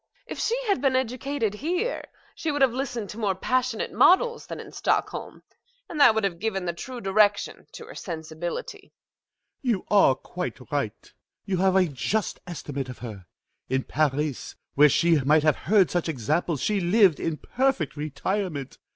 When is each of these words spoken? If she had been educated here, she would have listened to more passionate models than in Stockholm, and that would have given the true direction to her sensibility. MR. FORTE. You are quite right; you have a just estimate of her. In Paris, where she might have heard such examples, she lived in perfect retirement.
If 0.25 0.39
she 0.39 0.59
had 0.67 0.81
been 0.81 0.95
educated 0.95 1.53
here, 1.53 2.03
she 2.33 2.51
would 2.51 2.63
have 2.63 2.73
listened 2.73 3.07
to 3.11 3.19
more 3.19 3.35
passionate 3.35 3.93
models 3.93 4.47
than 4.47 4.59
in 4.59 4.71
Stockholm, 4.71 5.43
and 5.87 5.99
that 5.99 6.15
would 6.15 6.23
have 6.23 6.39
given 6.39 6.65
the 6.65 6.73
true 6.73 6.99
direction 7.01 7.67
to 7.73 7.85
her 7.85 7.93
sensibility. 7.93 8.87
MR. 8.87 8.87
FORTE. 8.87 8.91
You 9.61 9.85
are 9.91 10.15
quite 10.15 10.71
right; 10.71 11.13
you 11.45 11.57
have 11.57 11.75
a 11.75 11.85
just 11.85 12.39
estimate 12.47 12.89
of 12.89 12.97
her. 12.97 13.27
In 13.69 13.83
Paris, 13.83 14.55
where 14.73 14.89
she 14.89 15.19
might 15.21 15.43
have 15.43 15.55
heard 15.69 15.91
such 15.91 16.09
examples, 16.09 16.61
she 16.61 16.79
lived 16.81 17.19
in 17.19 17.37
perfect 17.37 17.95
retirement. 17.95 18.79